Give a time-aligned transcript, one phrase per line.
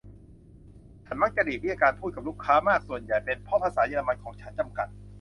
[1.05, 4.87] ฉันมักจะหลีกเลี่ยงการพูดกับลูกค้ามากส่วนใหญ่เป็นเพราะภาษาเยอรมันของฉัน จำกัด